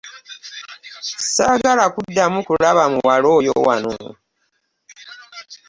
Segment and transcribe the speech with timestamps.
[1.21, 3.93] Ssaagala kudamu kulaba muwala oyo wano.